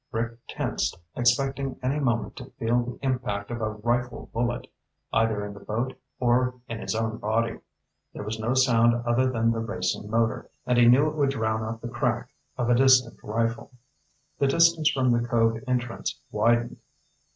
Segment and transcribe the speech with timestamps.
[0.11, 4.65] Rick tensed, expecting any moment to feel the impact of a rifle bullet,
[5.13, 7.59] either in the boat or in his own body.
[8.11, 11.61] There was no sound other than the racing motor, and he knew it would drown
[11.61, 13.69] out the crack of a distant rifle.
[14.39, 16.77] The distance from the cove entrance widened.